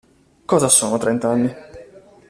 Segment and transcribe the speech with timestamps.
[0.45, 1.55] Cosa sono trent'anni?